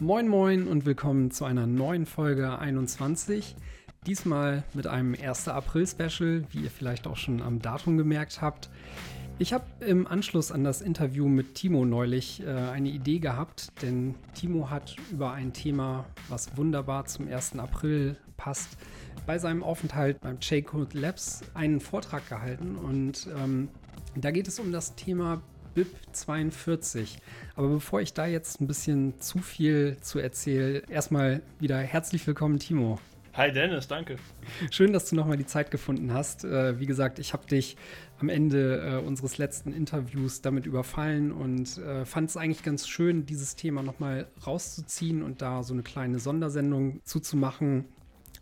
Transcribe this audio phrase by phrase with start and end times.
[0.00, 3.56] Moin Moin und willkommen zu einer neuen Folge 21.
[4.06, 5.48] Diesmal mit einem 1.
[5.48, 8.70] April-Special, wie ihr vielleicht auch schon am Datum gemerkt habt.
[9.40, 14.14] Ich habe im Anschluss an das Interview mit Timo neulich äh, eine Idee gehabt, denn
[14.34, 17.58] Timo hat über ein Thema, was wunderbar zum 1.
[17.58, 18.78] April passt,
[19.26, 23.68] bei seinem Aufenthalt beim J-Code Labs einen Vortrag gehalten und ähm,
[24.14, 25.42] da geht es um das Thema
[25.78, 27.18] BIP 42.
[27.54, 32.58] Aber bevor ich da jetzt ein bisschen zu viel zu erzähle, erstmal wieder herzlich willkommen,
[32.58, 32.98] Timo.
[33.34, 34.16] Hi Dennis, danke.
[34.72, 36.42] Schön, dass du nochmal die Zeit gefunden hast.
[36.42, 37.76] Äh, wie gesagt, ich habe dich
[38.18, 43.24] am Ende äh, unseres letzten Interviews damit überfallen und äh, fand es eigentlich ganz schön,
[43.24, 47.84] dieses Thema nochmal rauszuziehen und da so eine kleine Sondersendung zuzumachen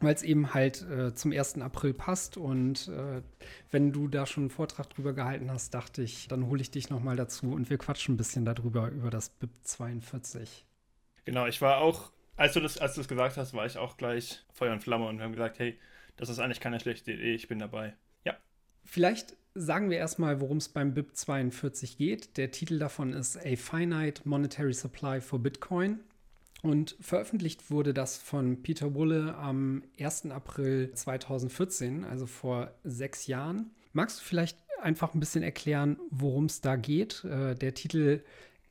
[0.01, 1.61] weil es eben halt äh, zum 1.
[1.61, 2.37] April passt.
[2.37, 3.23] Und äh,
[3.71, 6.91] wenn du da schon einen Vortrag drüber gehalten hast, dachte ich, dann hole ich dich
[6.91, 10.65] nochmal dazu und wir quatschen ein bisschen darüber, über das BIP 42.
[11.25, 13.97] Genau, ich war auch, als du das, als du das gesagt hast, war ich auch
[13.97, 15.79] gleich Feuer und Flamme und wir haben gesagt, hey,
[16.17, 17.95] das ist eigentlich keine schlechte Idee, ich bin dabei.
[18.25, 18.37] Ja.
[18.85, 22.37] Vielleicht sagen wir erstmal, worum es beim BIP 42 geht.
[22.37, 26.01] Der Titel davon ist A Finite Monetary Supply for Bitcoin.
[26.63, 30.31] Und veröffentlicht wurde das von Peter Wulle am 1.
[30.31, 33.71] April 2014, also vor sechs Jahren.
[33.93, 37.25] Magst du vielleicht einfach ein bisschen erklären, worum es da geht?
[37.25, 38.23] Äh, der Titel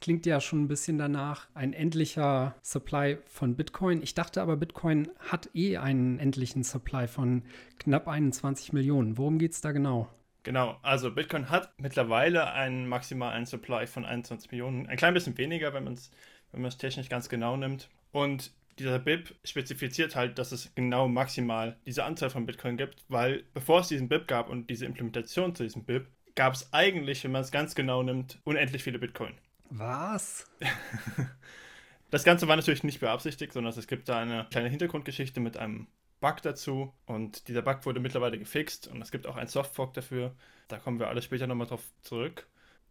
[0.01, 4.03] klingt ja schon ein bisschen danach, ein endlicher Supply von Bitcoin.
[4.03, 7.43] Ich dachte aber, Bitcoin hat eh einen endlichen Supply von
[7.79, 9.17] knapp 21 Millionen.
[9.17, 10.09] Worum geht es da genau?
[10.43, 14.85] Genau, also Bitcoin hat mittlerweile einen maximalen Supply von 21 Millionen.
[14.85, 16.11] Ein klein bisschen weniger, wenn man es
[16.55, 17.89] wenn man es technisch ganz genau nimmt.
[18.11, 23.43] Und dieser BIP spezifiziert halt, dass es genau maximal diese Anzahl von Bitcoin gibt, weil
[23.53, 27.31] bevor es diesen BIP gab und diese Implementation zu diesem BIP, gab es eigentlich, wenn
[27.31, 29.33] man es ganz genau nimmt, unendlich viele Bitcoin.
[29.69, 30.49] Was?
[32.09, 35.87] das Ganze war natürlich nicht beabsichtigt, sondern es gibt da eine kleine Hintergrundgeschichte mit einem
[36.21, 40.33] Bug dazu und dieser Bug wurde mittlerweile gefixt und es gibt auch einen Softfork dafür.
[40.69, 42.47] Da kommen wir alle später nochmal drauf zurück.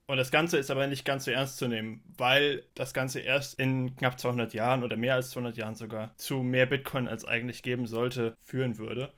[0.07, 3.59] Und das Ganze ist aber nicht ganz so ernst zu nehmen, weil das Ganze erst
[3.59, 7.63] in knapp 200 Jahren oder mehr als 200 Jahren sogar zu mehr Bitcoin als eigentlich
[7.63, 9.13] geben sollte, führen würde.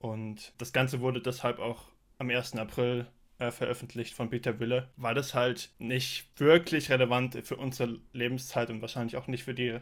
[0.00, 1.84] Und das Ganze wurde deshalb auch
[2.18, 2.56] am 1.
[2.56, 3.06] April
[3.38, 8.80] äh, veröffentlicht von Peter Wille, weil das halt nicht wirklich relevant für unsere Lebenszeit und
[8.80, 9.78] wahrscheinlich auch nicht für die,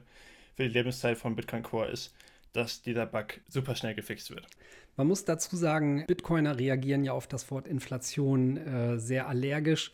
[0.56, 2.14] für die Lebenszeit von Bitcoin Core ist,
[2.52, 4.46] dass dieser Bug super schnell gefixt wird.
[4.96, 9.90] Man muss dazu sagen, Bitcoiner reagieren ja auf das Wort Inflation äh, sehr allergisch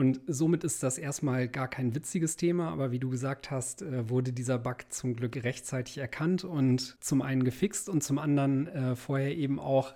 [0.00, 4.08] und somit ist das erstmal gar kein witziges Thema, aber wie du gesagt hast, äh,
[4.08, 8.96] wurde dieser Bug zum Glück rechtzeitig erkannt und zum einen gefixt und zum anderen äh,
[8.96, 9.92] vorher eben auch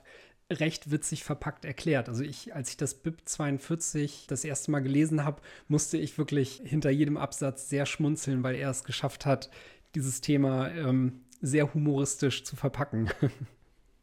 [0.53, 2.10] recht witzig verpackt erklärt.
[2.10, 6.60] Also ich, als ich das BIP 42 das erste Mal gelesen habe, musste ich wirklich
[6.62, 9.48] hinter jedem Absatz sehr schmunzeln, weil er es geschafft hat,
[9.94, 13.10] dieses Thema ähm, sehr humoristisch zu verpacken.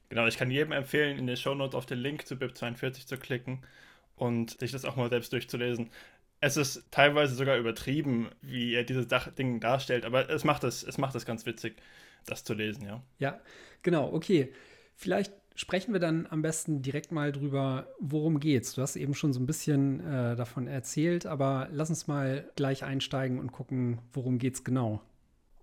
[0.09, 3.15] Genau, ich kann jedem empfehlen, in den Shownotes auf den Link zu BIP 42 zu
[3.15, 3.61] klicken
[4.21, 5.89] und sich das auch mal selbst durchzulesen.
[6.39, 10.97] Es ist teilweise sogar übertrieben, wie er dieses Ding darstellt, aber es macht es, es
[10.99, 11.75] macht es ganz witzig,
[12.25, 13.01] das zu lesen, ja.
[13.17, 13.39] Ja,
[13.81, 14.53] genau, okay.
[14.95, 18.73] Vielleicht sprechen wir dann am besten direkt mal drüber, worum geht's.
[18.73, 22.83] Du hast eben schon so ein bisschen äh, davon erzählt, aber lass uns mal gleich
[22.83, 25.01] einsteigen und gucken, worum geht's genau.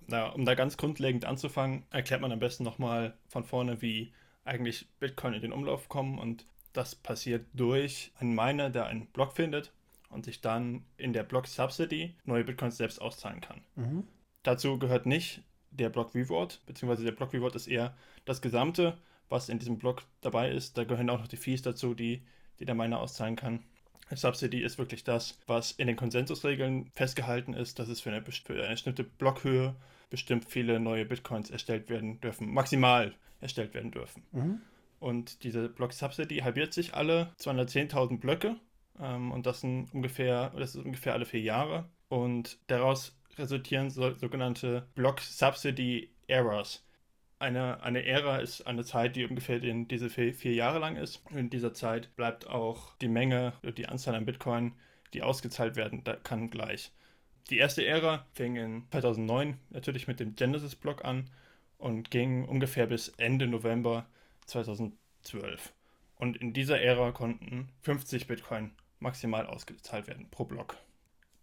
[0.09, 4.13] Na, um da ganz grundlegend anzufangen, erklärt man am besten nochmal von vorne, wie
[4.45, 9.33] eigentlich Bitcoin in den Umlauf kommen und das passiert durch einen Miner, der einen Block
[9.33, 9.73] findet
[10.11, 13.61] und sich dann in der Block Subsidy neue Bitcoins selbst auszahlen kann.
[13.77, 14.05] Mhm.
[14.43, 18.97] Dazu gehört nicht der Block Reward, beziehungsweise der Block Reward ist eher das Gesamte,
[19.29, 20.79] was in diesem Block dabei ist.
[20.79, 22.23] Da gehören auch noch die Fees dazu, die,
[22.59, 23.65] die der Miner auszahlen kann.
[24.11, 28.55] Subsidy ist wirklich das, was in den Konsensusregeln festgehalten ist, dass es für eine, für
[28.55, 29.75] eine bestimmte Blockhöhe
[30.09, 34.23] bestimmt viele neue Bitcoins erstellt werden dürfen, maximal erstellt werden dürfen.
[34.33, 34.61] Mhm.
[35.01, 38.57] Und diese Block Subsidy halbiert sich alle 210.000 Blöcke.
[39.01, 41.89] Ähm, und das sind ungefähr, das ist ungefähr alle vier Jahre.
[42.09, 46.85] Und daraus resultieren so, sogenannte Block Subsidy Errors.
[47.39, 51.23] Eine, eine Ära ist eine Zeit, die ungefähr in diese vier, vier Jahre lang ist.
[51.31, 54.75] Und in dieser Zeit bleibt auch die Menge, die Anzahl an Bitcoin,
[55.15, 56.91] die ausgezahlt werden kann, gleich.
[57.51, 61.31] Die erste Ära fing in 2009 natürlich mit dem Genesis-Block an
[61.79, 64.07] und ging ungefähr bis Ende November
[64.49, 65.73] 2012.
[66.17, 70.77] Und in dieser Ära konnten 50 Bitcoin maximal ausgezahlt werden pro Block.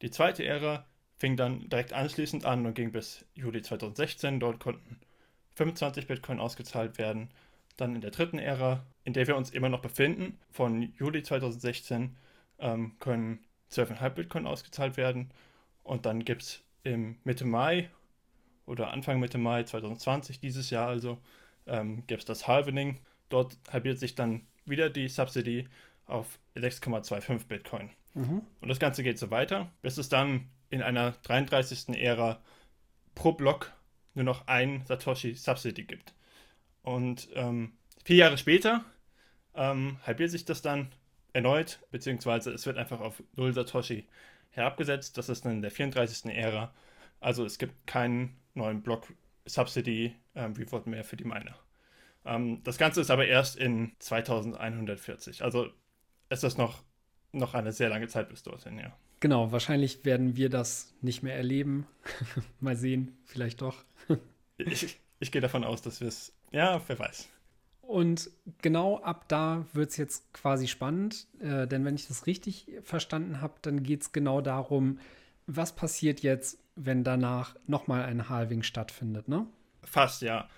[0.02, 0.86] Die zweite Ära
[1.18, 4.40] fing dann direkt anschließend an und ging bis Juli 2016.
[4.40, 5.00] Dort konnten
[5.56, 7.30] 25 Bitcoin ausgezahlt werden.
[7.78, 12.18] Dann in der dritten Ära, in der wir uns immer noch befinden, von Juli 2016
[12.60, 15.32] ähm, können 12,5 Bitcoin ausgezahlt werden.
[15.84, 17.90] Und dann gibt es im Mitte Mai
[18.66, 21.20] oder Anfang Mitte Mai 2020, dieses Jahr also,
[21.68, 23.00] ähm, gäbe es das Halvening.
[23.30, 25.68] Dort halbiert sich dann wieder die Subsidy
[26.06, 27.90] auf 6,25 Bitcoin.
[28.14, 28.42] Mhm.
[28.62, 31.90] Und das Ganze geht so weiter, bis es dann in einer 33.
[32.00, 32.42] Ära
[33.14, 33.72] pro Block
[34.14, 36.14] nur noch ein Satoshi Subsidy gibt.
[36.82, 37.74] Und ähm,
[38.04, 38.86] vier Jahre später
[39.54, 40.92] ähm, halbiert sich das dann
[41.34, 44.08] erneut, beziehungsweise es wird einfach auf 0 Satoshi
[44.52, 45.18] herabgesetzt.
[45.18, 46.34] Das ist dann in der 34.
[46.34, 46.74] Ära.
[47.20, 49.08] Also es gibt keinen neuen Block
[49.46, 51.56] Subsidy ähm, Reward mehr für die Miner.
[52.26, 55.44] Ähm, das Ganze ist aber erst in 2140.
[55.44, 55.68] Also
[56.30, 56.84] ist das noch,
[57.32, 58.96] noch eine sehr lange Zeit bis dorthin, ja.
[59.20, 61.88] Genau, wahrscheinlich werden wir das nicht mehr erleben.
[62.60, 63.84] Mal sehen, vielleicht doch.
[64.58, 67.30] ich, ich gehe davon aus, dass wir es, ja, wer weiß.
[67.82, 68.32] Und
[68.62, 73.42] genau ab da wird es jetzt quasi spannend, äh, denn wenn ich das richtig verstanden
[73.42, 75.00] habe, dann geht es genau darum,
[75.46, 79.48] was passiert jetzt, wenn danach nochmal ein Halving stattfindet, ne?
[79.84, 80.50] Fast, ja.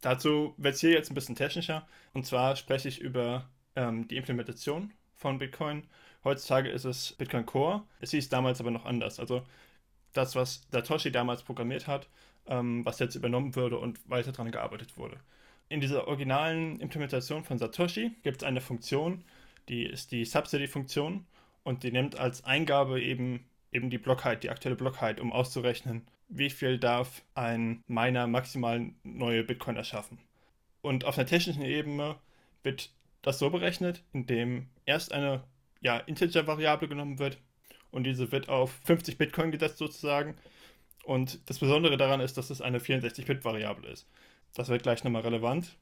[0.00, 1.86] Dazu wird es hier jetzt ein bisschen technischer.
[2.12, 5.84] Und zwar spreche ich über ähm, die Implementation von Bitcoin.
[6.22, 7.82] Heutzutage ist es Bitcoin Core.
[8.00, 9.18] Es hieß damals aber noch anders.
[9.18, 9.44] Also
[10.12, 12.08] das, was Satoshi damals programmiert hat,
[12.46, 15.18] ähm, was jetzt übernommen wurde und weiter daran gearbeitet wurde.
[15.68, 19.24] In dieser originalen Implementation von Satoshi gibt es eine Funktion,
[19.68, 21.26] die ist die Subsidy-Funktion
[21.62, 26.48] und die nimmt als Eingabe eben, eben die Blockheit, die aktuelle Blockheit, um auszurechnen, wie
[26.48, 30.18] viel darf ein Miner maximal neue Bitcoin erschaffen.
[30.80, 32.16] Und auf einer technischen Ebene
[32.62, 32.90] wird
[33.22, 35.42] das so berechnet, indem erst eine
[35.80, 37.38] ja, Integer-Variable genommen wird
[37.90, 40.36] und diese wird auf 50 Bitcoin gesetzt sozusagen.
[41.04, 44.08] Und das Besondere daran ist, dass es eine 64-Bit-Variable ist.
[44.54, 45.76] Das wird gleich nochmal relevant.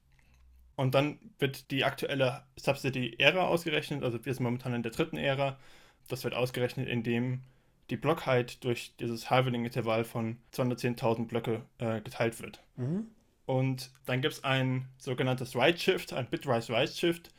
[0.75, 5.59] Und dann wird die aktuelle Subsidy-Ära ausgerechnet, also wir sind momentan in der dritten Ära.
[6.07, 7.41] Das wird ausgerechnet, indem
[7.89, 12.61] die Blockheit durch dieses Halvening-Intervall von 210.000 Blöcke äh, geteilt wird.
[12.77, 13.07] Mhm.
[13.45, 17.29] Und dann gibt es ein sogenanntes Right-Shift, ein Bitwise-Right-Shift,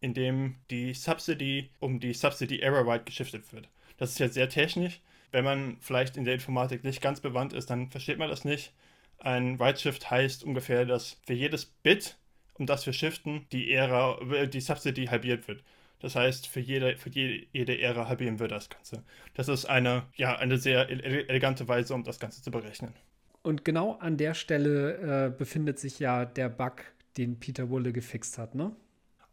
[0.00, 3.68] in dem die Subsidy um die Subsidy-Error-Right geschiftet wird.
[3.96, 5.00] Das ist jetzt sehr technisch.
[5.30, 8.72] Wenn man vielleicht in der Informatik nicht ganz bewandt ist, dann versteht man das nicht.
[9.18, 12.16] Ein Right-Shift heißt ungefähr, dass für jedes Bit,
[12.54, 15.64] um das wir shiften, die Ära, äh, die Subsidy halbiert wird.
[16.04, 19.02] Das heißt, für jede, für jede, jede Ära halbieren wir das Ganze.
[19.32, 22.92] Das ist eine, ja, eine sehr elegante Weise, um das Ganze zu berechnen.
[23.40, 26.82] Und genau an der Stelle äh, befindet sich ja der Bug,
[27.16, 28.76] den Peter Wulle gefixt hat, ne?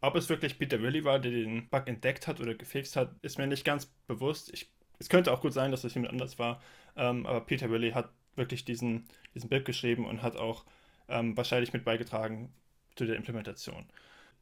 [0.00, 3.36] Ob es wirklich Peter Willy war, der den Bug entdeckt hat oder gefixt hat, ist
[3.36, 4.50] mir nicht ganz bewusst.
[4.54, 6.62] Ich, es könnte auch gut sein, dass es jemand anders war,
[6.96, 9.04] ähm, aber Peter Willy hat wirklich diesen,
[9.34, 10.64] diesen Bild geschrieben und hat auch
[11.10, 12.50] ähm, wahrscheinlich mit beigetragen
[12.96, 13.84] zu der Implementation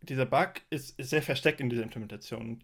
[0.03, 2.63] dieser Bug ist, sehr versteckt in dieser Implementation.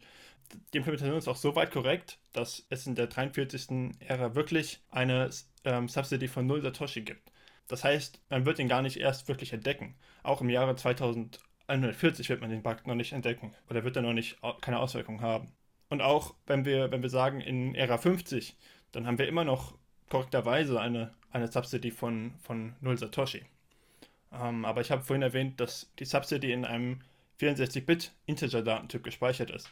[0.72, 3.96] Die Implementation ist auch so weit korrekt, dass es in der 43.
[4.00, 5.30] Ära wirklich eine
[5.64, 7.32] ähm, Subsidy von 0 Satoshi gibt.
[7.68, 9.96] Das heißt, man wird ihn gar nicht erst wirklich entdecken.
[10.22, 14.12] Auch im Jahre 2140 wird man den Bug noch nicht entdecken oder wird er noch
[14.12, 15.52] nicht keine Auswirkungen haben.
[15.88, 18.56] Und auch wenn wir, wenn wir sagen in Ära 50,
[18.92, 19.74] dann haben wir immer noch
[20.08, 23.44] korrekterweise eine, eine Subsidy von, von 0 Satoshi.
[24.32, 27.00] Ähm, aber ich habe vorhin erwähnt, dass die Subsidy in einem
[27.40, 29.70] 64-Bit Integer-Datentyp gespeichert ist.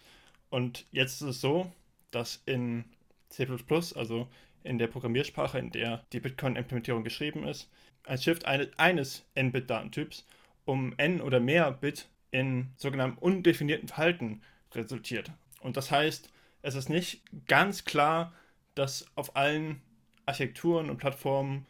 [0.50, 1.72] Und jetzt ist es so,
[2.10, 2.84] dass in
[3.28, 3.46] C++,
[3.94, 4.28] also
[4.62, 7.70] in der Programmiersprache, in der die Bitcoin-Implementierung geschrieben ist,
[8.04, 10.26] ein Shift eines n-Bit-Datentyps
[10.64, 15.30] um n oder mehr Bit in sogenanntem undefinierten Verhalten resultiert.
[15.60, 16.30] Und das heißt,
[16.62, 18.32] es ist nicht ganz klar,
[18.74, 19.82] dass auf allen
[20.26, 21.66] Architekturen und Plattformen,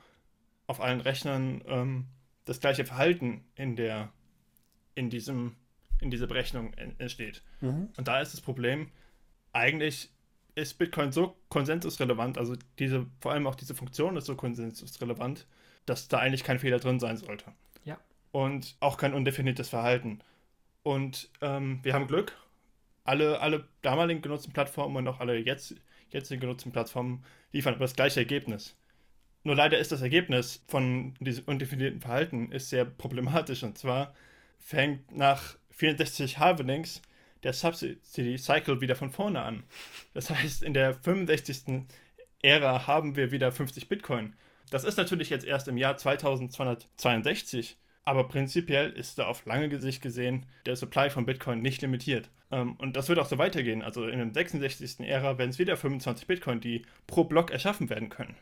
[0.66, 2.06] auf allen Rechnern ähm,
[2.44, 4.12] das gleiche Verhalten in der
[4.94, 5.56] in diesem
[6.00, 7.42] in dieser Berechnung entsteht.
[7.60, 7.88] Mhm.
[7.96, 8.90] Und da ist das Problem,
[9.52, 10.10] eigentlich
[10.54, 15.46] ist Bitcoin so konsensusrelevant, also diese, vor allem auch diese Funktion ist so konsensusrelevant,
[15.86, 17.46] dass da eigentlich kein Fehler drin sein sollte.
[17.84, 17.98] Ja.
[18.32, 20.20] Und auch kein undefiniertes Verhalten.
[20.82, 22.36] Und ähm, wir haben Glück.
[23.04, 25.74] Alle, alle damaligen genutzten Plattformen und auch alle jetzt,
[26.10, 28.76] jetzigen genutzten Plattformen liefern aber das gleiche Ergebnis.
[29.42, 33.62] Nur leider ist das Ergebnis von diesem undefinierten Verhalten ist sehr problematisch.
[33.62, 34.14] Und zwar
[34.58, 37.02] fängt nach 64 Halvenings
[37.42, 39.64] der Subsidy Cycle wieder von vorne an.
[40.14, 41.84] Das heißt, in der 65.
[42.42, 44.34] Ära haben wir wieder 50 Bitcoin.
[44.70, 50.02] Das ist natürlich jetzt erst im Jahr 2262, aber prinzipiell ist da auf lange Sicht
[50.02, 52.28] gesehen der Supply von Bitcoin nicht limitiert.
[52.50, 53.82] Ähm, und das wird auch so weitergehen.
[53.82, 55.00] Also in der 66.
[55.00, 58.36] Ära werden es wieder 25 Bitcoin, die pro Block erschaffen werden können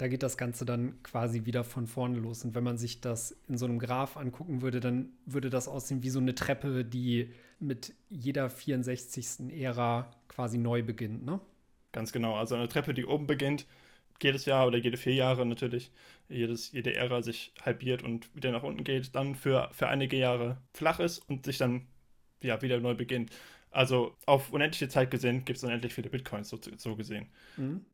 [0.00, 2.42] da geht das Ganze dann quasi wieder von vorne los.
[2.42, 6.02] Und wenn man sich das in so einem Graph angucken würde, dann würde das aussehen
[6.02, 9.52] wie so eine Treppe, die mit jeder 64.
[9.60, 11.38] Ära quasi neu beginnt, ne?
[11.92, 12.36] Ganz genau.
[12.36, 13.66] Also eine Treppe, die oben beginnt,
[14.22, 15.90] jedes Jahr oder jede vier Jahre natürlich,
[16.30, 20.56] jedes, jede Ära sich halbiert und wieder nach unten geht, dann für, für einige Jahre
[20.72, 21.86] flach ist und sich dann
[22.42, 23.32] ja, wieder neu beginnt.
[23.70, 27.28] Also auf unendliche Zeit gesehen gibt es unendlich viele Bitcoins, so, so gesehen.
[27.58, 27.84] Mhm.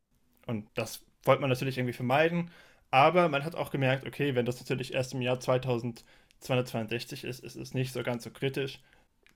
[0.46, 2.50] Und das wollte man natürlich irgendwie vermeiden.
[2.90, 7.56] Aber man hat auch gemerkt, okay, wenn das natürlich erst im Jahr 2262 ist, ist
[7.56, 8.80] es nicht so ganz so kritisch.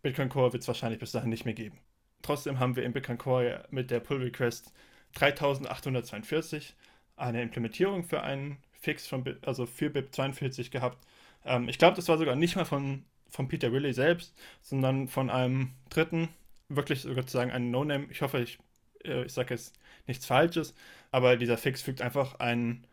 [0.02, 1.78] Bitcoin Core wird es wahrscheinlich bis dahin nicht mehr geben.
[2.23, 4.73] Trotzdem haben wir im Bitcoin Core mit der Pull Request
[5.14, 6.75] 3842
[7.16, 11.06] eine Implementierung für einen Fix von, also für BIP42 gehabt.
[11.44, 15.30] Ähm, ich glaube, das war sogar nicht mal von, von Peter Willey selbst, sondern von
[15.30, 16.28] einem dritten,
[16.68, 18.06] wirklich sozusagen ein No-Name.
[18.11, 18.59] Ich hoffe, ich,
[19.04, 19.75] ich sage jetzt
[20.07, 20.75] nichts Falsches,
[21.11, 22.87] aber dieser Fix fügt einfach einen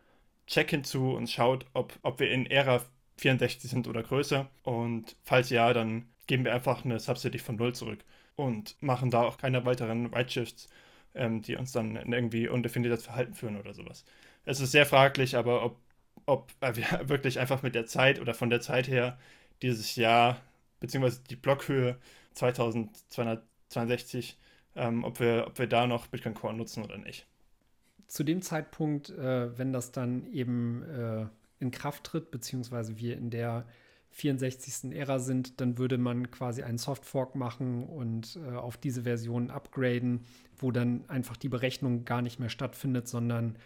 [0.48, 2.82] Check hinzu und schaut, ob, ob wir in Ära
[3.18, 4.48] 64 sind oder größer.
[4.64, 8.00] Und falls ja, dann geben wir einfach eine Subsidy von 0 zurück
[8.36, 10.68] und machen da auch keine weiteren Right-Shifts,
[11.16, 14.06] ähm, die uns dann in irgendwie undefiniertes Verhalten führen oder sowas.
[14.46, 15.78] Es ist sehr fraglich, aber ob,
[16.26, 19.18] ob wir wirklich einfach mit der Zeit oder von der Zeit her
[19.62, 20.42] dieses Jahr,
[20.80, 21.98] beziehungsweise die Blockhöhe
[22.34, 24.38] 2262,
[24.78, 27.28] ähm, ob, wir, ob wir da noch Bitcoin Core nutzen oder nicht
[28.08, 31.26] zu dem Zeitpunkt, äh, wenn das dann eben äh,
[31.60, 33.66] in Kraft tritt, beziehungsweise wir in der
[34.12, 34.94] 64.
[34.94, 40.26] Ära sind, dann würde man quasi einen Softfork machen und äh, auf diese Version upgraden,
[40.58, 43.58] wo dann einfach die Berechnung gar nicht mehr stattfindet, sondern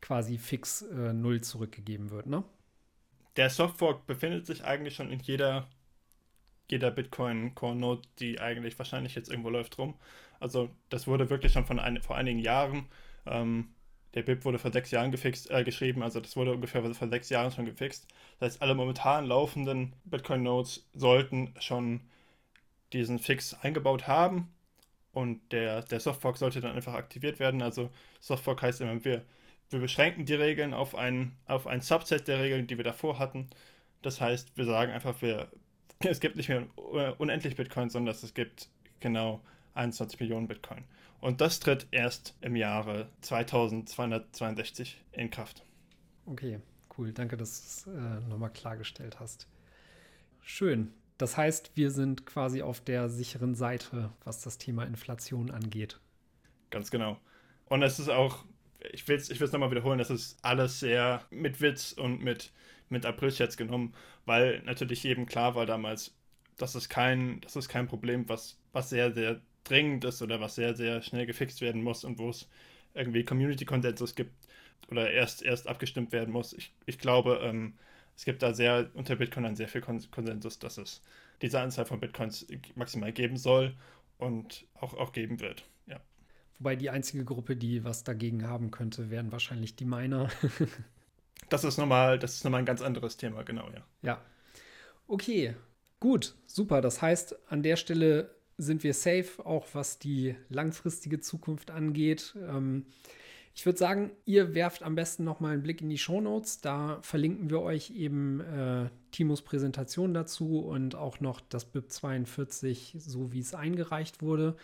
[0.00, 2.42] quasi fix äh, null zurückgegeben wird, ne?
[3.36, 5.68] Der Softfork befindet sich eigentlich schon in jeder,
[6.70, 9.94] jeder Bitcoin Core Node, die eigentlich wahrscheinlich jetzt irgendwo läuft rum.
[10.40, 12.86] Also das wurde wirklich schon von ein, vor einigen Jahren
[13.26, 13.68] ähm,
[14.14, 17.28] der BIP wurde vor sechs Jahren gefixt, äh, geschrieben, also das wurde ungefähr vor sechs
[17.30, 18.08] Jahren schon gefixt.
[18.38, 22.00] Das heißt, alle momentan laufenden Bitcoin-Nodes sollten schon
[22.92, 24.52] diesen Fix eingebaut haben
[25.12, 27.62] und der, der Softfork sollte dann einfach aktiviert werden.
[27.62, 29.24] Also Softfork heißt immer, wir,
[29.70, 33.48] wir beschränken die Regeln auf ein, auf ein Subset der Regeln, die wir davor hatten.
[34.02, 35.48] Das heißt, wir sagen einfach, wir,
[36.08, 36.66] es gibt nicht mehr
[37.18, 38.68] unendlich Bitcoin, sondern es gibt
[39.00, 39.42] genau
[39.74, 40.84] 21 Millionen Bitcoin.
[41.20, 45.62] Und das tritt erst im Jahre 2262 in Kraft.
[46.24, 46.60] Okay,
[46.96, 47.12] cool.
[47.12, 49.46] Danke, dass du es äh, nochmal klargestellt hast.
[50.40, 50.92] Schön.
[51.18, 56.00] Das heißt, wir sind quasi auf der sicheren Seite, was das Thema Inflation angeht.
[56.70, 57.18] Ganz genau.
[57.66, 58.46] Und es ist auch,
[58.92, 62.52] ich will es ich nochmal wiederholen, das ist alles sehr mit Witz und mit,
[62.90, 63.94] mit April jetzt genommen,
[64.26, 66.14] weil natürlich jedem klar war damals,
[66.56, 70.54] das ist kein, das ist kein Problem, was, was sehr, sehr dringend ist oder was
[70.56, 72.48] sehr, sehr schnell gefixt werden muss und wo es
[72.94, 74.32] irgendwie Community-Konsensus gibt
[74.90, 76.52] oder erst, erst abgestimmt werden muss.
[76.52, 77.74] Ich, ich glaube, ähm,
[78.16, 81.02] es gibt da sehr unter Bitcoinern sehr viel Konsensus, dass es
[81.40, 83.74] diese Anzahl von Bitcoins maximal geben soll
[84.18, 85.64] und auch, auch geben wird.
[85.86, 86.00] Ja.
[86.58, 90.28] Wobei die einzige Gruppe, die was dagegen haben könnte, wären wahrscheinlich die Miner.
[91.50, 93.84] das ist nochmal, das ist nochmal ein ganz anderes Thema, genau, ja.
[94.02, 94.22] Ja.
[95.06, 95.54] Okay,
[95.98, 96.80] gut, super.
[96.80, 102.34] Das heißt, an der Stelle sind wir safe, auch was die langfristige Zukunft angeht.
[102.48, 102.86] Ähm,
[103.54, 106.60] ich würde sagen, ihr werft am besten noch mal einen Blick in die Show Notes.
[106.60, 112.96] Da verlinken wir euch eben äh, Timos Präsentation dazu und auch noch das BIP 42,
[112.98, 114.56] so wie es eingereicht wurde.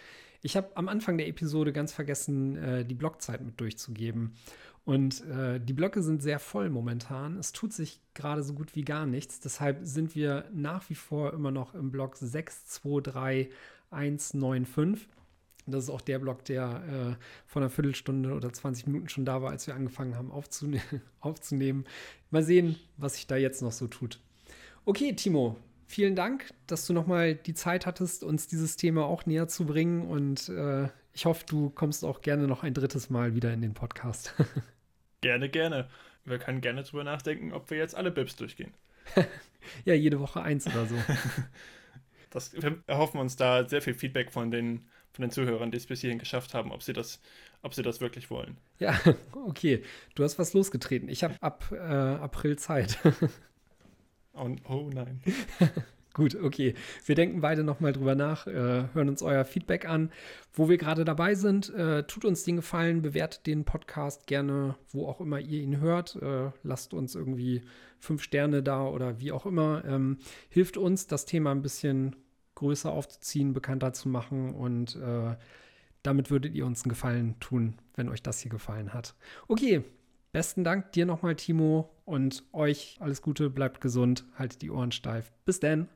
[0.43, 4.35] Ich habe am Anfang der Episode ganz vergessen, äh, die Blockzeit mit durchzugeben.
[4.87, 7.37] Und äh, die Blöcke sind sehr voll momentan.
[7.39, 9.41] Es tut sich gerade so gut wie gar nichts.
[9.41, 13.53] Deshalb sind wir nach wie vor immer noch im Block 623
[13.91, 15.09] 195.
[15.67, 19.43] Das ist auch der Block, der äh, vor einer Viertelstunde oder 20 Minuten schon da
[19.43, 20.81] war, als wir angefangen haben aufzune
[21.21, 21.85] aufzunehmen.
[22.31, 24.21] Mal sehen, was sich da jetzt noch so tut.
[24.85, 25.57] Okay, Timo,
[25.89, 30.03] vielen Dank, dass du nochmal die Zeit hattest, uns dieses Thema auch näher zu bringen.
[30.07, 33.75] Und äh, ich hoffe, du kommst auch gerne noch ein drittes Mal wieder in den
[33.75, 34.33] Podcast.
[35.27, 35.89] gerne, gerne.
[36.25, 38.73] Wir können gerne drüber nachdenken, ob wir jetzt alle Bips durchgehen.
[39.85, 40.95] ja, jede Woche eins oder so.
[42.31, 45.87] das, wir erhoffen uns da sehr viel Feedback von den, von den Zuhörern, die es
[45.87, 47.21] bis hierhin geschafft haben, ob sie das,
[47.63, 48.57] ob sie das wirklich wollen.
[48.79, 48.99] Ja,
[49.33, 49.83] okay.
[50.15, 51.09] Du hast was losgetreten.
[51.09, 52.99] Ich habe ab äh, April Zeit.
[54.33, 55.21] oh, oh nein.
[56.17, 56.73] Gut, okay.
[57.05, 60.11] Wir denken beide nochmal drüber nach, äh, hören uns euer Feedback an.
[60.55, 65.07] Wo wir gerade dabei sind, äh, tut uns den Gefallen, bewertet den Podcast gerne, wo
[65.09, 66.17] auch immer ihr ihn hört.
[66.17, 67.61] Äh, lasst uns irgendwie
[67.99, 69.85] fünf Sterne da oder wie auch immer.
[69.85, 70.17] Ähm,
[70.49, 72.17] hilft uns, das Thema ein bisschen
[72.55, 75.37] größer aufzuziehen, bekannter zu machen und äh,
[76.03, 79.15] damit würdet ihr uns einen Gefallen tun, wenn euch das hier gefallen hat.
[79.49, 79.85] Okay,
[80.33, 85.31] besten Dank dir nochmal, Timo, und euch alles Gute, bleibt gesund, haltet die Ohren steif.
[85.45, 85.89] Bis dann.